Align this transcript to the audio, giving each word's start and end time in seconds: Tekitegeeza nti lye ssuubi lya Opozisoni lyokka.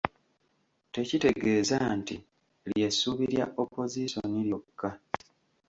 Tekitegeeza 0.93 1.77
nti 1.97 2.15
lye 2.71 2.87
ssuubi 2.93 3.25
lya 3.33 3.45
Opozisoni 3.61 4.39
lyokka. 4.47 4.89